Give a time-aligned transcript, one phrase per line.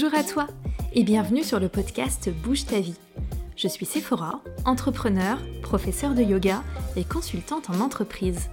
[0.00, 0.46] Bonjour à toi
[0.92, 2.94] et bienvenue sur le podcast Bouge ta vie.
[3.56, 6.62] Je suis Sephora, entrepreneur, professeur de yoga
[6.94, 8.48] et consultante en entreprise.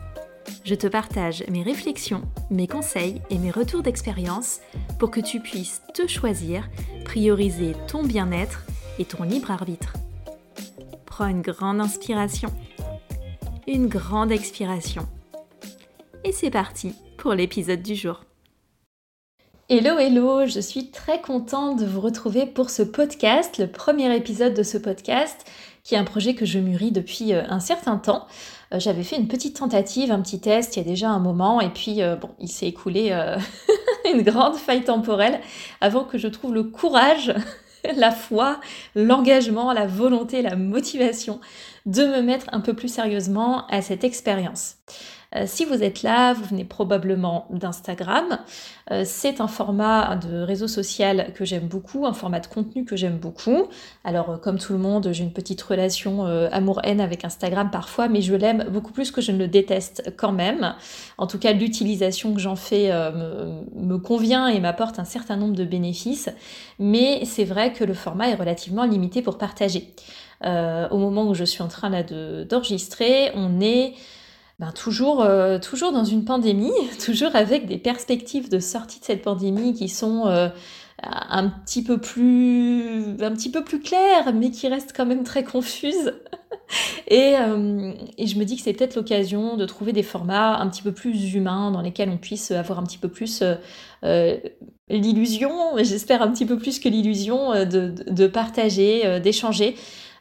[0.64, 4.60] Je te partage mes réflexions, mes conseils et mes retours d'expérience
[4.98, 6.68] pour que tu puisses te choisir,
[7.04, 8.66] prioriser ton bien-être
[8.98, 9.94] et ton libre arbitre.
[11.06, 12.52] Prends une grande inspiration,
[13.68, 15.08] une grande expiration.
[16.24, 18.26] Et c'est parti pour l'épisode du jour.
[19.68, 24.54] Hello, hello, je suis très contente de vous retrouver pour ce podcast, le premier épisode
[24.54, 25.44] de ce podcast,
[25.84, 28.28] qui est un projet que je mûris depuis euh, un certain temps.
[28.76, 31.62] Euh, j'avais fait une petite tentative, un petit test il y a déjà un moment,
[31.62, 33.12] et puis euh, bon, il s'est écoulé
[34.14, 35.42] une grande faille temporelle
[35.82, 37.34] avant que je trouve le courage,
[37.96, 38.60] la foi,
[38.94, 41.40] l'engagement, la volonté, la motivation
[41.88, 44.76] de me mettre un peu plus sérieusement à cette expérience.
[45.36, 48.40] Euh, si vous êtes là, vous venez probablement d'Instagram.
[48.92, 52.96] Euh, c'est un format de réseau social que j'aime beaucoup, un format de contenu que
[52.96, 53.68] j'aime beaucoup.
[54.04, 58.22] Alors, euh, comme tout le monde, j'ai une petite relation amour-haine avec Instagram parfois, mais
[58.22, 60.76] je l'aime beaucoup plus que je ne le déteste quand même.
[61.18, 62.92] En tout cas, l'utilisation que j'en fais
[63.76, 66.30] me, convient et m'apporte un certain nombre de bénéfices.
[66.80, 69.94] Mais c'est vrai que le format est relativement limité pour partager.
[70.44, 73.94] au moment où je suis en train là d'enregistrer, on est
[74.58, 76.72] ben, toujours, euh, toujours dans une pandémie,
[77.06, 80.48] toujours avec des perspectives de sortie de cette pandémie qui sont euh,
[81.04, 85.44] un, petit peu plus, un petit peu plus claires, mais qui restent quand même très
[85.44, 86.14] confuses.
[87.10, 90.70] et, euh, et, je me dis que c'est peut-être l'occasion de trouver des formats un
[90.70, 93.44] petit peu plus humains dans lesquels on puisse avoir un petit peu plus
[94.88, 99.76] l'illusion, j'espère un petit peu plus que l'illusion de, partager, d'échanger.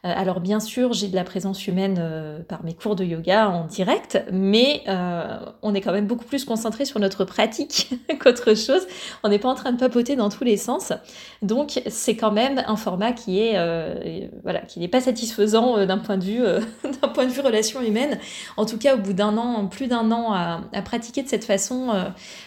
[0.05, 3.49] Euh, alors bien sûr, j'ai de la présence humaine euh, par mes cours de yoga
[3.49, 8.55] en direct, mais euh, on est quand même beaucoup plus concentré sur notre pratique qu'autre
[8.55, 8.83] chose.
[9.23, 10.93] On n'est pas en train de papoter dans tous les sens.
[11.43, 13.55] Donc c'est quand même un format qui est
[14.43, 16.43] voilà, qui n'est pas satisfaisant d'un point de vue
[17.03, 18.19] d'un point de vue relation humaine.
[18.57, 21.91] En tout cas, au bout d'un an, plus d'un an à, pratiquer de cette façon,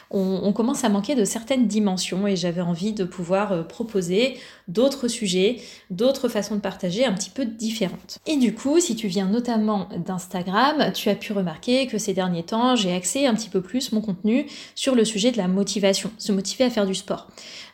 [0.10, 4.38] on, commence à manquer de certaines dimensions et j'avais envie de pouvoir proposer
[4.68, 5.58] d'autres sujets,
[5.90, 8.20] d'autres façons de partager un petit peu différentes.
[8.26, 12.44] Et du coup, si tu viens notamment d'Instagram, tu as pu remarquer que ces derniers
[12.44, 16.12] temps, j'ai axé un petit peu plus mon contenu sur le sujet de la motivation,
[16.18, 17.28] se motiver à faire du sport.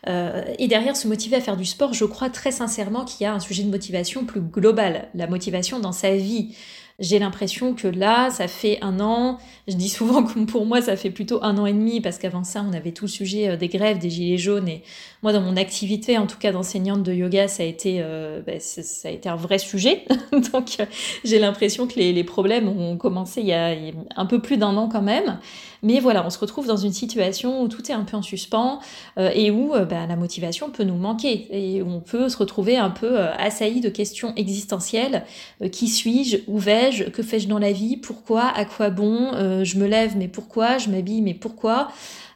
[0.07, 3.27] Euh, et derrière se motiver à faire du sport, je crois très sincèrement qu'il y
[3.27, 6.55] a un sujet de motivation plus global, la motivation dans sa vie.
[6.99, 10.95] J'ai l'impression que là, ça fait un an, je dis souvent que pour moi, ça
[10.95, 13.57] fait plutôt un an et demi, parce qu'avant ça, on avait tout le sujet euh,
[13.57, 14.83] des grèves, des gilets jaunes, et
[15.23, 18.59] moi, dans mon activité, en tout cas d'enseignante de yoga, ça a été, euh, ben,
[18.59, 20.05] ça a été un vrai sujet.
[20.53, 20.77] Donc,
[21.23, 23.75] j'ai l'impression que les, problèmes ont commencé il y, a,
[24.15, 25.39] un peu plus d'un an quand même.
[25.81, 28.79] Mais voilà, on se retrouve dans une situation où tout est un peu en suspens
[29.17, 31.47] euh, et où ben, la motivation peut nous manquer.
[31.51, 35.25] Et on peut se retrouver un peu assailli de questions existentielles.
[35.71, 36.59] qui suis-je Où
[36.91, 40.77] Que fais-je dans la vie Pourquoi À quoi bon euh, je me lève, mais pourquoi
[40.77, 41.89] Je m'habille, mais pourquoi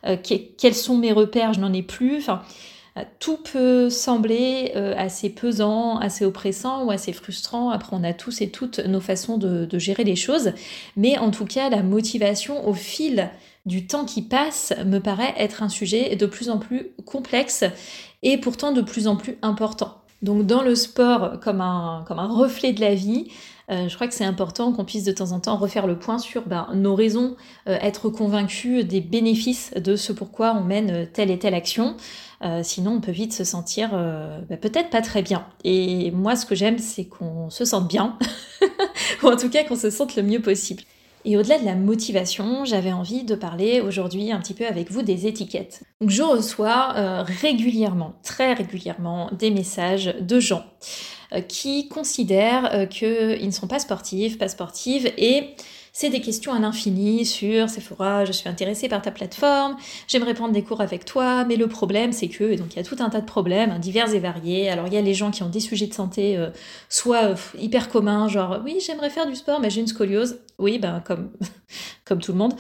[0.06, 0.16] euh,
[0.58, 2.30] Quels sont mes repères Je n'en ai plus.
[2.30, 7.70] Euh, tout peut sembler assez pesant, assez oppressant ou assez frustrant.
[7.70, 10.54] Après, on a tous et toutes nos façons de, gérer les choses.
[10.96, 13.30] Mais en tout cas, la motivation au fil
[13.66, 17.66] du temps qui passe me paraît être un sujet de plus en plus complexe
[18.24, 19.98] et pourtant de plus en plus important.
[20.22, 23.28] Donc dans le sport, comme un, reflet de la vie,
[23.70, 26.48] je crois que c'est important qu'on puisse de temps en temps refaire le point sur
[26.48, 27.36] ben, nos raisons,
[27.68, 31.98] euh, être convaincu des bénéfices de ce pourquoi on mène euh, telle et telle action.
[32.62, 35.46] sinon, on peut vite se sentir ben, peut-être pas très bien.
[35.64, 38.18] Et moi, ce que j'aime, c'est qu'on se sente bien,
[39.24, 40.84] ou en tout cas qu'on se sente le mieux possible.
[41.26, 45.02] Et au-delà de la motivation, j'avais envie de parler aujourd'hui un petit peu avec vous
[45.02, 45.82] des étiquettes.
[46.00, 51.17] Donc je reçois régulièrement, très régulièrement, des messages de gens euh,
[51.48, 55.56] qui considèrent euh, qu'ils ne sont pas sportifs, pas sportives, et
[55.94, 59.78] c'est des questions à l'infini sur Sephora, je suis intéressée par ta plateforme,
[60.08, 62.80] j'aimerais prendre des cours avec toi, mais le problème c'est que, et donc il y
[62.80, 64.70] a tout un tas de problèmes, hein, divers et variés.
[64.70, 66.52] Alors il y a les gens qui ont des sujets de santé euh,
[66.88, 71.02] soit hyper communs, genre oui j'aimerais faire du sport mais j'ai une scoliose, oui ben
[71.04, 71.32] comme,
[72.06, 72.54] comme tout le monde,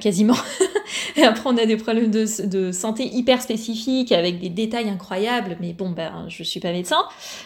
[0.00, 0.36] quasiment.
[1.16, 5.56] Et après, on a des problèmes de, santé hyper spécifiques avec des détails incroyables.
[5.60, 7.04] Mais bon, ben, je suis pas médecin.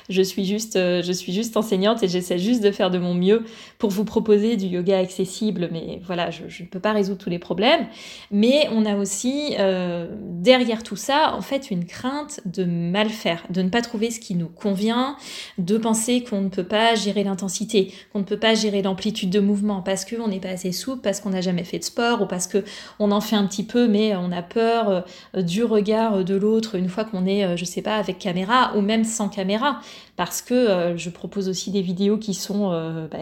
[0.08, 3.14] Je suis juste, euh, je suis juste enseignante et j'essaie juste de faire de mon
[3.14, 3.44] mieux
[3.78, 5.68] pour vous proposer du yoga accessible.
[5.72, 7.86] Mais voilà, je, ne peux pas résoudre tous les problèmes.
[8.30, 13.44] Mais on a aussi, euh, derrière tout ça, en fait, une crainte de mal faire,
[13.50, 15.16] de ne pas trouver ce qui nous convient,
[15.58, 19.40] de penser qu'on ne peut pas gérer l'intensité, qu'on ne peut pas gérer l'amplitude de
[19.40, 22.26] mouvement parce qu'on n'est pas assez souple, parce qu'on n'a jamais fait de sport ou
[22.26, 22.62] parce que
[22.98, 26.90] on en fait un petit peu mais on a peur du regard de l'autre une
[26.90, 29.80] fois qu'on est, je sais pas, avec caméra ou même sans caméra
[30.16, 32.68] parce que je propose aussi des vidéos qui sont
[33.10, 33.20] bah,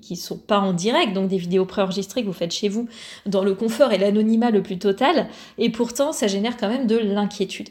[0.00, 2.88] qui, sont pas en direct, donc des vidéos préenregistrées que vous faites chez vous
[3.26, 5.26] dans le confort et l'anonymat le plus total,
[5.58, 7.70] et pourtant ça génère quand même de l'inquiétude.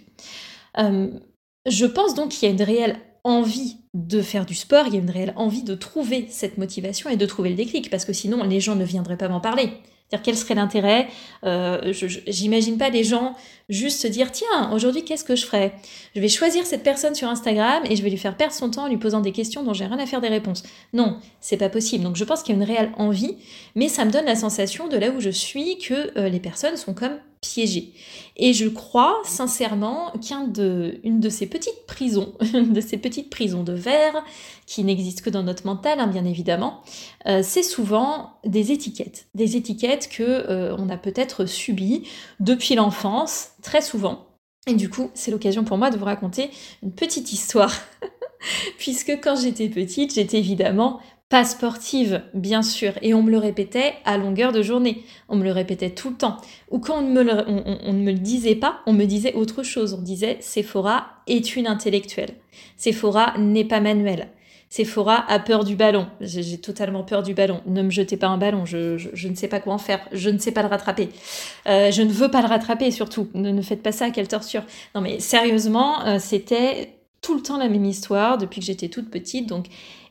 [0.77, 4.97] je pense donc qu'il y a une réelle envie de faire du sport, il y
[4.97, 8.13] a une réelle envie de trouver cette motivation et de trouver le déclic, parce que
[8.13, 9.69] sinon les gens ne viendraient pas m'en parler.
[10.09, 11.07] C'est-à-dire quel serait l'intérêt
[11.43, 11.93] euh,
[12.27, 13.35] J'imagine pas les gens
[13.69, 15.73] juste se dire tiens aujourd'hui qu'est-ce que je ferais?
[16.15, 18.83] Je vais choisir cette personne sur Instagram et je vais lui faire perdre son temps
[18.83, 20.63] en lui posant des questions dont j'ai rien à faire des réponses.
[20.93, 22.03] Non, c'est pas possible.
[22.03, 23.37] Donc je pense qu'il y a une réelle envie,
[23.75, 26.77] mais ça me donne la sensation de là où je suis que euh, les personnes
[26.77, 27.93] sont comme piégé.
[28.37, 33.73] Et je crois sincèrement qu'une de, de ces petites prisons, de ces petites prisons de
[33.73, 34.23] verre,
[34.65, 36.81] qui n'existent que dans notre mental, hein, bien évidemment,
[37.27, 39.27] euh, c'est souvent des étiquettes.
[39.35, 42.07] Des étiquettes que euh, on a peut-être subies
[42.39, 44.25] depuis l'enfance, très souvent.
[44.65, 46.49] Et du coup, c'est l'occasion pour moi de vous raconter
[46.81, 47.73] une petite histoire.
[48.77, 50.99] Puisque quand j'étais petite, j'étais évidemment
[51.33, 55.43] pas sportive, bien sûr, et on me le répétait à longueur de journée, on me
[55.43, 56.37] le répétait tout le temps.
[56.69, 59.63] Ou quand on ne me le, on, me le disait pas, on me disait autre
[59.63, 62.35] chose, on disait Sephora est une intellectuelle,
[62.77, 64.27] Sephora n'est pas manuelle,
[64.69, 68.37] Sephora a peur du ballon, j'ai totalement peur du ballon, ne me jetez pas un
[68.37, 71.09] ballon, je, je, ne sais pas quoi en faire, je ne sais pas le rattraper,
[71.65, 74.61] euh, je ne veux pas le rattraper surtout, ne, ne faites pas ça, quelle torture.
[74.93, 76.93] Non mais sérieusement, euh, c'était
[77.23, 79.65] tout le temps la même histoire depuis que j'étais toute petite, donc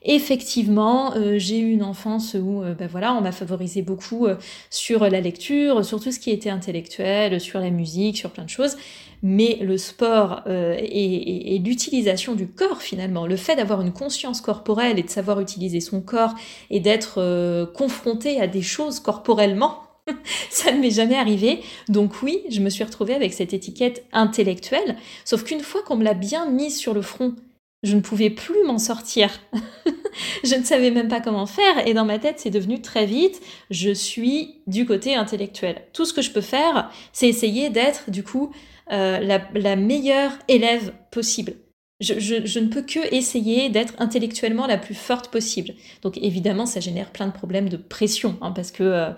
[0.04, 4.36] effectivement, euh, j'ai eu une enfance où euh, ben on m'a favorisé beaucoup euh,
[4.70, 8.50] sur la lecture, sur tout ce qui était intellectuel, sur la musique, sur plein de
[8.50, 8.76] choses.
[9.22, 15.04] Mais le sport et, l'utilisation du corps finalement, le fait d'avoir une conscience corporelle et
[15.04, 16.34] de savoir utiliser son corps
[16.70, 19.78] et d'être confronté à des choses corporellement,
[20.50, 21.60] ça ne m'est jamais arrivé.
[21.88, 26.02] Donc oui, je me suis retrouvée avec cette étiquette intellectuelle, sauf qu'une fois qu'on me
[26.02, 27.36] l'a bien mise sur le front,
[27.82, 29.30] je ne pouvais plus m'en sortir.
[30.44, 33.40] je ne savais même pas comment faire et dans ma tête, c'est devenu très vite,
[33.70, 35.82] je suis du côté intellectuel.
[35.92, 38.52] Tout ce que je peux faire, c'est essayer d'être du coup
[38.92, 39.18] euh,
[39.54, 41.54] la, meilleure élève possible.
[42.00, 45.74] Je, ne peux que essayer d'être intellectuellement la plus forte possible.
[46.02, 49.10] Donc évidemment, ça génère plein de problèmes de pression, hein, parce que euh,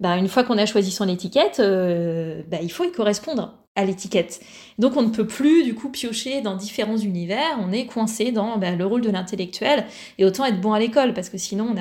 [0.00, 3.84] bah, une fois qu'on a choisi son étiquette, euh, bah, il faut y correspondre à
[3.84, 4.40] l'étiquette.
[4.78, 8.58] Donc on ne peut plus du coup piocher dans différents univers, on est coincé dans
[8.58, 9.86] bah, le rôle de l'intellectuel
[10.18, 11.74] et autant être bon à l'école parce que sinon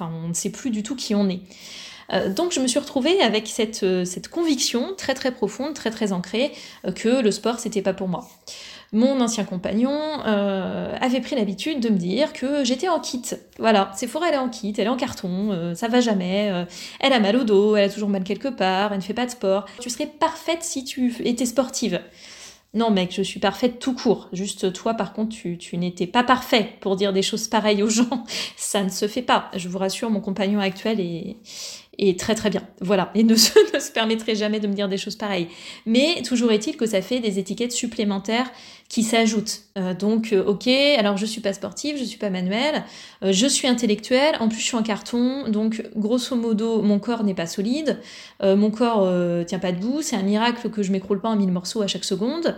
[0.00, 1.40] on, ne sait plus du tout qui on est.
[2.12, 5.90] Euh, donc je me suis retrouvée avec cette, euh, cette conviction très très profonde, très
[5.90, 6.52] très ancrée
[6.84, 8.28] euh, que le sport c'était pas pour moi
[8.92, 13.22] mon ancien compagnon euh, avait pris l'habitude de me dire que j'étais en kit.
[13.58, 16.64] Voilà, Sephora elle est en kit, elle est en carton, euh, ça va jamais, euh,
[17.00, 19.24] elle a mal au dos, elle a toujours mal quelque part, elle ne fait pas
[19.24, 19.64] de sport.
[19.80, 22.00] Tu serais parfaite si tu étais sportive.
[22.74, 24.28] Non mec, je suis parfaite tout court.
[24.32, 27.88] Juste toi par contre, tu, tu n'étais pas parfait pour dire des choses pareilles aux
[27.88, 28.24] gens.
[28.56, 29.50] Ça ne se fait pas.
[29.56, 31.36] Je vous rassure, mon compagnon actuel est,
[31.98, 32.62] et très très bien.
[32.80, 33.52] Voilà, et ne se,
[33.92, 35.48] permettrait jamais de me dire des choses pareilles.
[35.86, 38.50] Mais toujours est-il que ça fait des étiquettes supplémentaires
[38.88, 39.62] qui s'ajoutent.
[39.78, 42.84] Euh, donc, euh, ok, alors je suis pas sportive, je suis pas manuelle,
[43.24, 47.24] euh, je suis intellectuelle, en plus je suis en carton, donc grosso modo, mon corps
[47.24, 47.98] n'est pas solide,
[48.42, 49.08] mon corps
[49.46, 52.04] tient pas debout, c'est un miracle que je m'écroule pas en mille morceaux à chaque
[52.04, 52.56] seconde,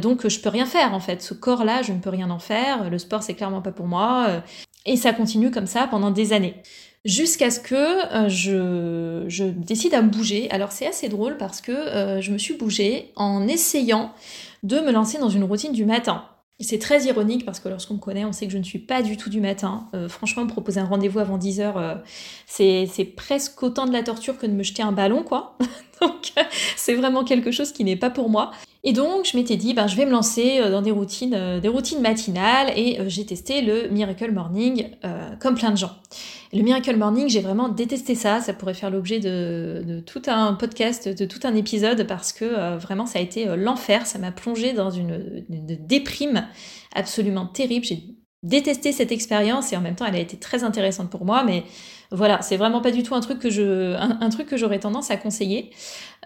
[0.00, 1.22] donc je peux rien faire en fait.
[1.22, 4.42] Ce corps-là, je ne peux rien en faire, le sport c'est clairement pas pour moi,
[4.86, 6.54] et ça continue comme ça pendant des années
[7.04, 10.50] jusqu'à ce que euh, je, décide à me bouger.
[10.50, 14.12] Alors c'est assez drôle parce que euh, je me suis bougée en essayant
[14.62, 16.24] de me lancer dans une routine du matin.
[16.60, 19.00] C'est très ironique parce que lorsqu'on me connaît, on sait que je ne suis pas
[19.00, 19.86] du tout du matin.
[19.94, 22.00] Euh, franchement, me proposer un rendez-vous avant 10h,
[22.46, 25.56] c'est presque autant de la torture que de me jeter un ballon, quoi.
[26.00, 26.32] donc
[26.76, 28.50] c'est vraiment quelque chose qui n'est pas pour moi.
[28.84, 32.00] Et donc je m'étais dit, ben, je vais me lancer dans des routines, des routines
[32.00, 34.90] matinales et j'ai testé le Miracle Morning
[35.40, 35.96] comme plein de gens.
[36.54, 38.40] Le Miracle Morning, j'ai vraiment détesté ça.
[38.40, 42.78] Ça pourrait faire l'objet de, tout un podcast, de tout un épisode, parce que euh,
[42.78, 44.06] vraiment, ça a été euh, l'enfer.
[44.06, 46.46] Ça m'a plongé dans une, déprime
[46.94, 47.86] absolument terrible.
[48.42, 51.64] Détesté cette expérience et en même temps, elle a été très intéressante pour moi, mais
[52.10, 55.10] voilà, c'est vraiment pas du tout un truc que je, un, truc que j'aurais tendance
[55.10, 55.70] à conseiller.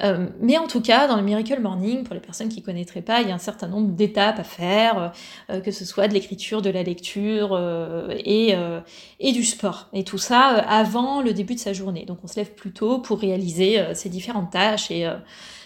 [0.02, 3.21] Euh, mais en tout cas, dans le Miracle Morning, pour les personnes qui connaîtraient pas,
[3.23, 5.12] il y a un certain nombre d'étapes à faire,
[5.50, 8.54] euh, que ce soit de l'écriture, de la lecture euh, et,
[9.19, 9.88] et du sport.
[9.92, 12.04] Et tout ça avant le début de sa journée.
[12.04, 15.09] Donc on se lève plus tôt pour réaliser ces différentes tâches et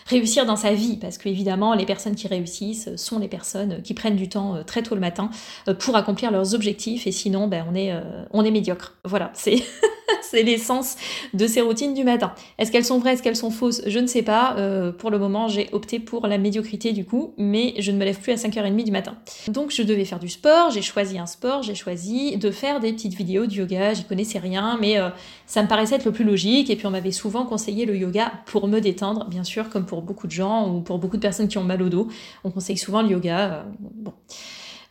[0.06, 3.94] réussir dans sa vie, parce que évidemment, les personnes qui réussissent sont les personnes qui
[3.94, 5.30] prennent du temps très tôt le matin
[5.78, 7.92] pour accomplir leurs objectifs, et sinon, ben, on est,
[8.32, 8.94] on est médiocre.
[9.04, 9.56] Voilà, c'est
[10.22, 10.96] c'est l'essence
[11.34, 12.32] de ces routines du matin.
[12.58, 13.82] Est-ce qu'elles sont vraies, est-ce qu'elles sont fausses?
[13.86, 14.56] Je ne sais pas.
[14.56, 18.04] Euh, pour le moment, j'ai opté pour la médiocrité du coup, mais je ne me
[18.04, 19.16] lève plus à 5h30 du matin.
[19.48, 22.92] Donc je devais faire du sport, j'ai choisi un sport, j'ai choisi de faire des
[22.92, 25.08] petites vidéos de yoga, j'y connaissais rien, mais euh,
[25.46, 28.32] ça me paraissait être le plus logique, et puis on m'avait souvent conseillé le yoga
[28.46, 31.48] pour me détendre, bien sûr, comme pour beaucoup de gens, ou pour beaucoup de personnes
[31.48, 32.08] qui ont mal au dos,
[32.44, 33.38] on conseille souvent le yoga.
[33.38, 34.12] Euh, bon.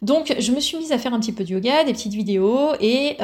[0.02, 2.72] Donc je me suis mise à faire un petit peu de yoga, des petites vidéos,
[2.80, 3.18] et...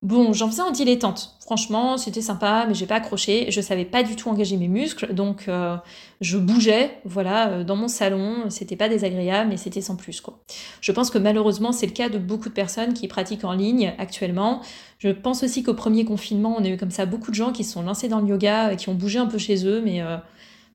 [0.00, 1.34] Bon, j'en faisais en dilettante.
[1.40, 3.50] Franchement, c'était sympa, mais j'ai pas accroché.
[3.50, 5.76] Je savais pas du tout engager mes muscles, donc euh,
[6.20, 8.44] je bougeais, voilà, euh, dans mon salon.
[8.48, 10.38] C'était pas désagréable, mais c'était sans plus, quoi.
[10.80, 13.92] Je pense que malheureusement, c'est le cas de beaucoup de personnes qui pratiquent en ligne
[13.98, 14.60] actuellement.
[15.00, 17.64] Je pense aussi qu'au premier confinement, on a eu comme ça beaucoup de gens qui
[17.64, 20.16] se sont lancés dans le yoga, qui ont bougé un peu chez eux, mais euh,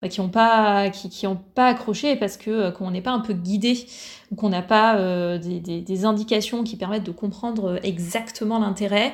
[0.10, 3.33] qui n'ont pas, qui, ont pas accroché parce que euh, qu'on n'est pas un peu
[3.33, 3.86] guidé,
[4.38, 9.13] qu'on n'a pas euh, des, indications qui permettent de comprendre exactement l'intérêt,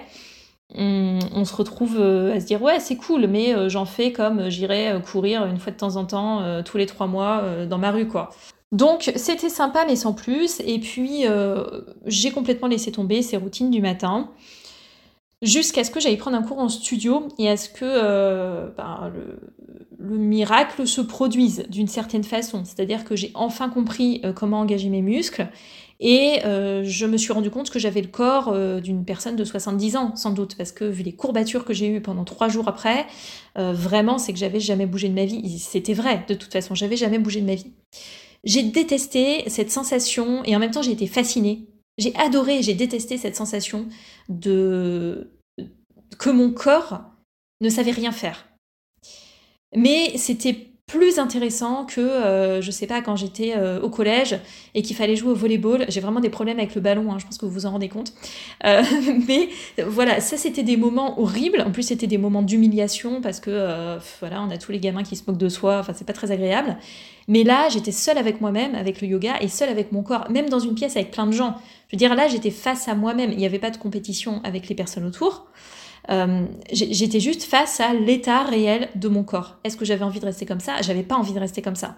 [0.75, 5.01] on, se retrouve euh, à se dire ouais c'est cool, mais j'en fais comme j'irai
[5.12, 8.29] courir une fois de temps en temps tous les trois mois dans ma rue quoi.
[8.72, 10.60] Donc c'était sympa mais sans plus.
[10.60, 11.24] Et puis
[12.05, 14.29] j'ai complètement laissé tomber ces routines du matin
[15.41, 19.12] jusqu'à ce que j'aille prendre un cours en studio et à ce que euh, ben,
[19.13, 22.63] le, miracle se produise d'une certaine façon.
[22.65, 25.48] C'est-à-dire que j'ai enfin compris euh, comment engager mes muscles
[26.00, 29.98] et euh, je me suis rendu compte que j'avais le corps d'une personne de 70
[29.98, 33.05] ans, sans doute, parce que vu les courbatures que j'ai eues pendant trois jours après,
[33.58, 35.60] vraiment, c'est que j'avais jamais bougé de ma vie.
[35.60, 37.74] C'était vrai, de toute façon, j'avais jamais bougé de ma vie.
[38.46, 41.67] J'ai détesté cette sensation et en même temps j'ai été fascinée
[42.00, 43.88] j'ai adoré, j'ai détesté cette sensation
[44.29, 45.32] de
[46.18, 47.01] que mon corps
[47.62, 48.48] ne savait rien faire.
[49.75, 54.39] Mais c'était plus intéressant que, euh, je sais pas, quand j'étais euh, au collège
[54.74, 55.86] et qu'il fallait jouer au volleyball.
[55.88, 57.89] J'ai vraiment des problèmes avec le ballon, hein, je pense que vous vous en rendez
[57.89, 58.12] compte.
[58.65, 58.82] Euh,
[59.27, 59.50] mais
[59.86, 61.62] voilà, ça c'était des moments horribles.
[61.62, 65.15] En plus, c'était des moments d'humiliation parce que, voilà, on a tous les gamins qui
[65.15, 65.77] se moquent de soi.
[65.79, 66.75] Enfin, c'est pas très agréable.
[67.27, 70.50] Mais là, j'étais seule avec moi-même, avec le yoga et seule avec mon corps, même
[70.50, 71.56] dans une pièce avec plein de gens.
[71.89, 73.31] Je veux dire, là, j'étais face à moi-même.
[73.31, 75.48] Il n'y avait pas de compétition avec les personnes autour.
[76.10, 79.58] Euh, j'étais juste face à l'état réel de mon corps.
[79.63, 80.81] Est-ce que j'avais envie de rester comme ça?
[80.81, 81.98] J'avais pas envie de rester comme ça.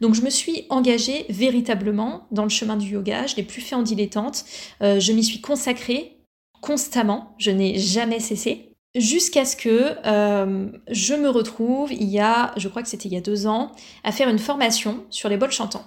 [0.00, 3.26] Donc je me suis engagée véritablement dans le chemin du yoga.
[3.26, 4.44] Je l'ai plus fait en dilettante.
[4.82, 6.18] Euh, je m'y suis consacrée
[6.60, 7.34] constamment.
[7.38, 8.74] Je n'ai jamais cessé.
[8.94, 13.14] Jusqu'à ce que euh, je me retrouve, il y a, je crois que c'était il
[13.14, 13.72] y a deux ans,
[14.04, 15.84] à faire une formation sur les bols chantants.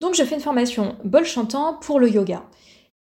[0.00, 2.44] Donc je fais une formation bol chantant pour le yoga.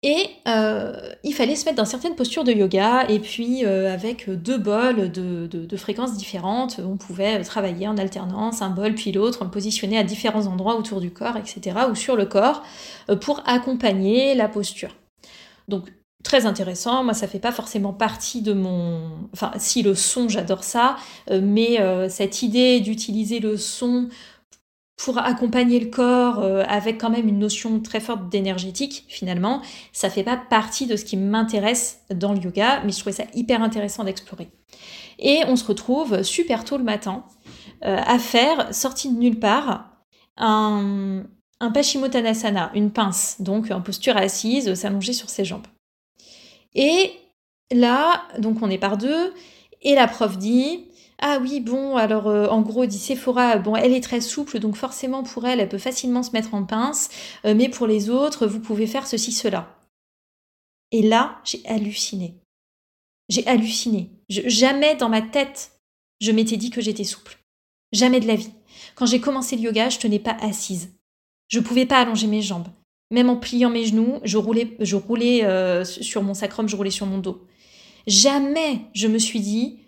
[0.02, 0.94] Et euh,
[1.26, 5.12] il fallait se mettre dans certaines postures de yoga, et puis euh, avec deux bols
[5.12, 10.04] de, fréquences différentes, on pouvait travailler en alternance, un bol puis l'autre, le positionner à
[10.04, 12.64] différents endroits autour du corps, etc., ou sur le corps,
[13.10, 14.96] euh, pour accompagner la posture.
[15.68, 15.92] Donc
[16.24, 19.02] très intéressant, moi ça fait pas forcément partie de mon...
[19.34, 20.96] Enfin si le son, j'adore ça,
[21.30, 21.78] mais
[22.10, 24.10] cette idée d'utiliser le son
[25.00, 29.62] pour accompagner le corps euh, avec quand même une notion très forte d'énergétique finalement,
[29.94, 33.24] ça fait pas partie de ce qui m'intéresse dans le yoga, mais je trouvais ça
[33.34, 34.50] hyper intéressant d'explorer.
[35.18, 37.24] Et on se retrouve super tôt le matin
[37.86, 39.90] euh, à faire, sorti de nulle part,
[40.36, 41.24] un,
[41.62, 45.68] un Paschimottanasana, une pince, donc en posture assise, s'allonger sur ses jambes.
[46.76, 47.12] Et
[47.72, 49.34] là, donc on est par deux,
[49.82, 50.89] et la prof dit
[51.22, 54.78] ah oui, bon, alors euh, en gros, dit Sephora, bon, elle est très souple, donc
[54.78, 57.10] forcément pour elle, elle peut facilement se mettre en pince,
[57.46, 59.76] euh, mais pour les autres, vous pouvez faire ceci, cela.
[60.92, 62.36] Et là, j'ai halluciné.
[63.28, 64.12] J'ai halluciné.
[64.30, 65.80] jamais dans ma tête,
[66.22, 67.38] je m'étais dit que j'étais souple.
[67.92, 68.54] Jamais de la vie.
[68.96, 70.96] Quand j'ai commencé le yoga, je tenais pas assise.
[71.50, 72.68] Je pouvais pas allonger mes jambes.
[73.12, 76.92] Même en pliant mes genoux, je roulais, je roulais euh, sur mon sacrum, je roulais
[76.92, 77.46] sur mon dos.
[78.08, 79.80] Jamais je me suis dit,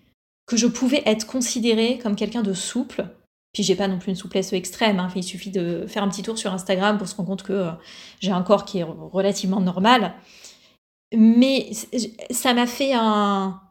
[0.52, 3.08] que je pouvais être considérée comme quelqu'un de souple.
[3.54, 5.10] Puis j'ai pas non plus une souplesse extrême, hein.
[5.16, 7.72] il suffit de faire un petit tour sur Instagram pour se rendre compte que euh,
[8.20, 10.14] j'ai un corps qui est relativement normal.
[11.16, 11.72] Mais
[12.30, 13.62] ça m'a fait un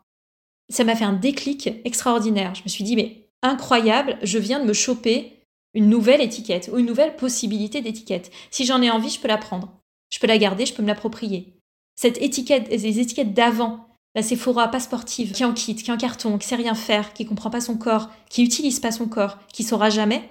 [0.70, 2.54] ça m'a fait un déclic extraordinaire.
[2.54, 5.44] Je me suis dit mais incroyable, je viens de me choper
[5.74, 8.30] une nouvelle étiquette ou une nouvelle possibilité d'étiquette.
[8.50, 9.80] Si j'en ai envie, je peux la prendre.
[10.10, 11.60] Je peux la garder, je peux me l'approprier.
[11.96, 16.38] Cette étiquette, les étiquettes d'avant, la Sephora pas sportive, qui en quitte, qui en carton,
[16.38, 19.62] qui sait rien faire, qui comprend pas son corps, qui utilise pas son corps, qui
[19.62, 20.28] saura jamais,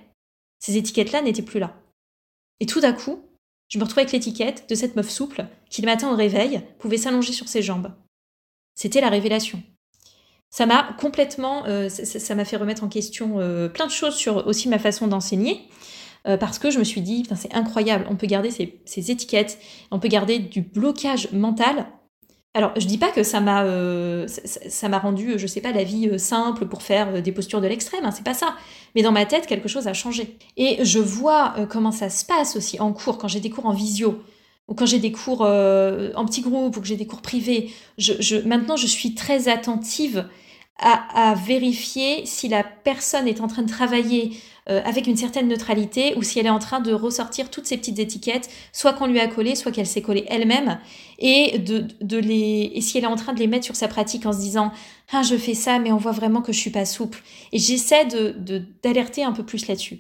[0.60, 1.74] ces étiquettes-là n'étaient plus là.
[2.60, 3.22] Et tout d'un coup,
[3.70, 6.98] je me retrouvais avec l'étiquette de cette meuf souple qui le matin au réveil pouvait
[6.98, 7.94] s'allonger sur ses jambes.
[8.76, 9.62] C'était la révélation.
[10.50, 14.48] Ça m'a complètement, euh, ça m'a fait remettre en question euh, plein de choses sur
[14.48, 15.70] aussi ma façon d'enseigner.
[16.28, 19.58] Euh, parce que je me suis dit, c'est incroyable, on peut garder ces, ces, étiquettes,
[19.90, 21.88] on peut garder du blocage mental
[22.56, 24.28] Alors, je dis pas que ça m'a euh,
[24.94, 28.04] rendu, je sais pas, la vie euh, simple pour faire euh, des postures de l'extrême,
[28.06, 28.56] hein, c'est pas ça.
[28.96, 30.36] Mais dans ma tête, quelque chose a changé.
[30.58, 33.74] Et je vois comment ça se passe aussi en cours, quand j'ai des cours en
[33.74, 34.24] visio,
[34.68, 37.72] ou quand j'ai des cours en petit groupe, ou que j'ai des cours privés.
[38.46, 40.26] Maintenant, je suis très attentive
[40.82, 44.32] à, vérifier si la personne est en train de travailler
[44.70, 47.78] euh, avec une certaine neutralité ou si elle est en train de ressortir toutes ces
[47.78, 50.80] petites étiquettes, soit qu'on lui a collé, soit qu'elle s'est collée elle-même,
[51.18, 53.88] et, de, de, les, et si elle est en train de les mettre sur sa
[53.88, 54.72] pratique en se disant
[55.12, 57.22] ah, je fais ça, mais on voit vraiment que je suis pas souple.
[57.52, 58.36] Et j'essaie de,
[58.82, 60.00] d'alerter un peu plus là-dessus.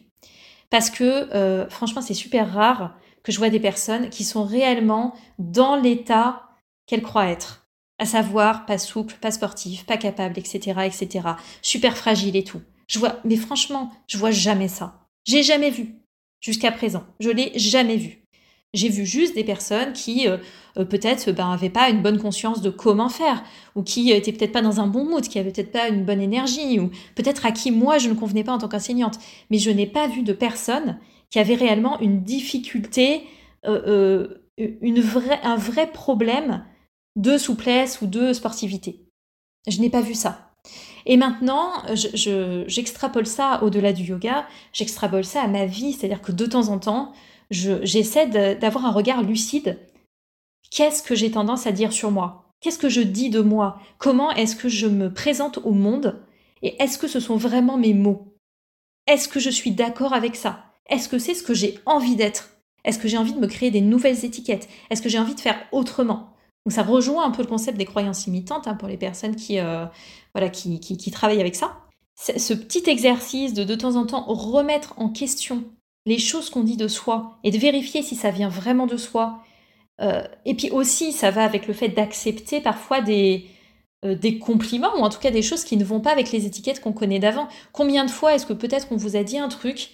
[0.69, 5.13] Parce que euh, franchement, c'est super rare que je vois des personnes qui sont réellement
[5.39, 6.43] dans l'état
[6.85, 7.68] qu'elles croient être
[7.99, 11.27] à savoir pas souple, pas sportif, pas capable, etc., etc.,
[11.61, 12.61] super fragile et tout.
[12.87, 15.07] Je vois, mais franchement, je vois jamais ça.
[15.25, 15.95] J'ai jamais vu
[16.39, 17.03] jusqu'à présent.
[17.19, 18.23] Je l'ai jamais vu.
[18.73, 20.37] J'ai vu juste des personnes qui euh,
[20.77, 23.43] euh, peut-être ben, avaient pas une bonne conscience de comment faire,
[23.75, 26.21] ou qui étaient peut-être pas dans un bon mood, qui avaient peut-être pas une bonne
[26.21, 29.19] énergie, ou peut-être à qui moi je ne convenais pas en tant qu'enseignante.
[29.49, 30.99] Mais je n'ai pas vu de personnes
[31.31, 33.23] qui avaient réellement une difficulté,
[33.65, 34.27] euh,
[34.57, 36.63] une vraie, un vrai problème
[37.19, 39.05] de souplesse ou de sportivité.
[39.67, 40.51] Je n'ai pas vu ça.
[41.05, 46.45] Et maintenant, j'extrapole ça au-delà du yoga, j'extrapole ça à ma vie, c'est-à-dire que de
[46.45, 47.13] temps en temps,
[47.51, 49.79] j'essaie d'avoir un regard lucide.
[50.71, 52.53] Qu'est-ce que j'ai tendance à dire sur moi?
[52.61, 53.79] Qu'est-ce que je dis de moi?
[53.97, 56.21] Comment est-ce que je me présente au monde?
[56.61, 58.35] Et est-ce que ce sont vraiment mes mots?
[59.07, 60.65] Est-ce que je suis d'accord avec ça?
[60.89, 62.51] Est-ce que c'est ce que j'ai envie d'être?
[62.83, 64.69] Est-ce que j'ai envie de me créer des nouvelles étiquettes?
[64.89, 66.35] Est-ce que j'ai envie de faire autrement?
[66.69, 69.57] Donc ça rejoint un peu le concept des croyances imitantes hein, pour les personnes qui,
[69.57, 69.87] euh,
[70.35, 71.79] voilà, qui, qui, travaillent avec ça.
[72.15, 75.63] Ce petit exercice de de temps en temps remettre en question
[76.05, 79.39] les choses qu'on dit de soi et de vérifier si ça vient vraiment de soi.
[79.99, 83.47] Euh, et puis aussi, ça va avec le fait d'accepter parfois des,
[84.05, 86.45] euh, des compliments ou en tout cas des choses qui ne vont pas avec les
[86.45, 87.47] étiquettes qu'on connaît d'avant.
[87.71, 89.89] Combien de fois est-ce que peut-être on vous a dit un truc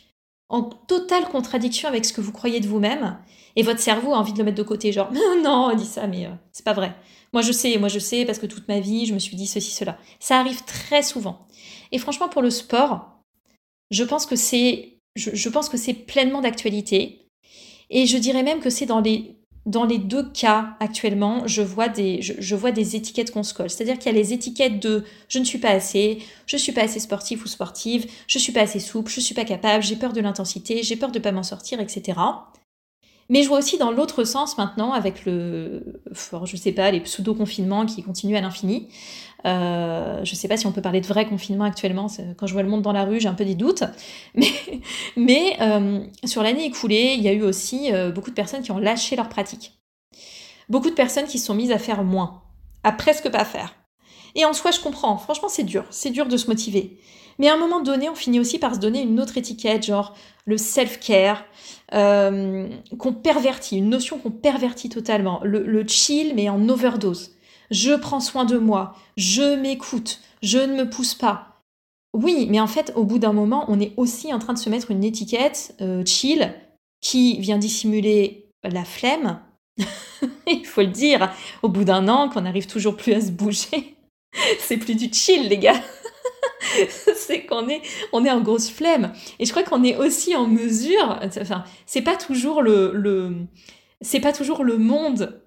[0.49, 3.17] en totale contradiction avec ce que vous croyez de vous-même,
[3.55, 5.11] et votre cerveau a envie de le mettre de côté, genre
[5.43, 6.95] non, on dit ça, mais euh, c'est pas vrai.
[7.33, 9.47] Moi je sais, moi je sais, parce que toute ma vie, je me suis dit
[9.47, 9.97] ceci, cela.
[10.19, 11.47] Ça arrive très souvent.
[11.91, 13.19] Et franchement, pour le sport,
[13.91, 17.29] je pense que c'est, je pense que c'est pleinement d'actualité.
[17.89, 21.89] Et je dirais même que c'est dans les dans les deux cas actuellement, je vois
[21.89, 23.69] des, étiquettes qu'on se colle.
[23.69, 26.83] C'est-à-dire qu'il y a les étiquettes de je ne suis pas assez, je suis pas
[26.83, 29.83] assez sportif ou sportive, je ne suis pas assez souple, je ne suis pas capable,
[29.83, 32.19] j'ai peur de l'intensité, j'ai peur de pas m'en sortir, etc.
[33.29, 35.99] Mais je vois aussi dans l'autre sens maintenant, avec le,
[36.45, 38.87] je sais pas, les pseudo-confinements qui continuent à l'infini.
[39.45, 42.07] Euh, je sais pas si on peut parler de vrai confinement actuellement.
[42.37, 43.83] Quand je vois le monde dans la rue, j'ai un peu des doutes.
[45.15, 48.71] Mais, euh, sur l'année écoulée, il y a eu aussi euh, beaucoup de personnes qui
[48.71, 49.73] ont lâché leur pratique.
[50.67, 52.41] Beaucoup de personnes qui se sont mises à faire moins,
[52.83, 53.75] à presque pas faire.
[54.33, 55.17] Et en soi, je comprends.
[55.17, 55.85] Franchement, c'est dur.
[55.91, 56.99] C'est dur de se motiver.
[57.37, 60.15] Mais à un moment donné, on finit aussi par se donner une autre étiquette, genre
[60.45, 61.43] le self-care,
[61.91, 65.41] qu'on pervertit, une notion qu'on pervertit totalement.
[65.43, 67.34] Le, chill, mais en overdose.
[67.71, 71.61] Je prends soin de moi, je m'écoute, je ne me pousse pas.
[72.13, 74.69] Oui, mais en fait, au bout d'un moment, on est aussi en train de se
[74.69, 76.53] mettre une étiquette euh, chill
[77.01, 79.41] qui vient dissimuler la flemme.
[80.47, 83.97] Il faut le dire, au bout d'un an, qu'on n'arrive toujours plus à se bouger,
[84.59, 85.81] c'est plus du chill, les gars.
[87.15, 87.81] c'est qu'on est,
[88.13, 89.13] on est en grosse flemme.
[89.39, 93.33] Et je crois qu'on est aussi en mesure, enfin, c'est pas toujours le, le
[94.01, 95.41] c'est pas toujours le monde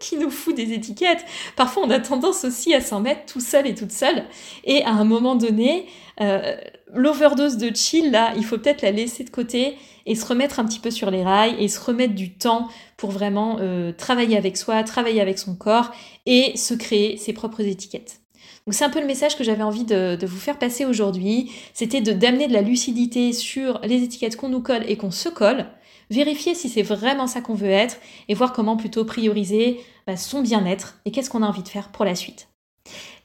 [0.00, 1.24] qui nous fout des étiquettes.
[1.54, 4.24] Parfois, on a tendance aussi à s'en mettre tout seul et toute seule.
[4.64, 5.86] Et à un moment donné,
[6.20, 6.56] euh,
[6.92, 10.64] l'overdose de chill, là, il faut peut-être la laisser de côté et se remettre un
[10.64, 14.56] petit peu sur les rails et se remettre du temps pour vraiment euh, travailler avec
[14.56, 15.92] soi, travailler avec son corps
[16.26, 18.20] et se créer ses propres étiquettes.
[18.66, 21.50] Donc c'est un peu le message que j'avais envie de, vous faire passer aujourd'hui.
[21.72, 25.28] C'était de d'amener de la lucidité sur les étiquettes qu'on nous colle et qu'on se
[25.28, 25.66] colle.
[26.10, 27.96] Vérifier si c'est vraiment ça qu'on veut être
[28.28, 31.90] et voir comment plutôt prioriser bah, son bien-être et qu'est-ce qu'on a envie de faire
[31.90, 32.49] pour la suite.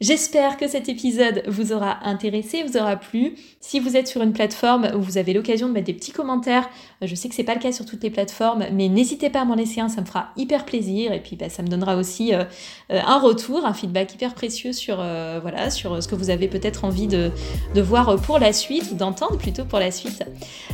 [0.02, 3.36] J'espère que cet épisode vous aura intéressé, vous aura plu.
[3.62, 6.70] Si vous êtes sur une plateforme où vous avez l'occasion de mettre des petits commentaires,
[7.02, 9.42] euh, je sais que c'est pas le cas sur toutes les plateformes, mais n'hésitez pas
[9.42, 11.96] à m'en laisser un, ça me fera hyper plaisir et puis bah, ça me donnera
[11.96, 12.44] aussi euh,
[12.92, 16.84] euh, un retour, un feedback hyper précieux sur voilà sur ce que vous avez peut-être
[16.84, 17.32] envie de,
[17.76, 20.24] voir pour la suite d'entendre plutôt pour la suite.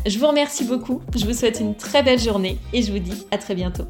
[0.05, 3.25] Je vous remercie beaucoup, je vous souhaite une très belle journée et je vous dis
[3.31, 3.85] à très bientôt.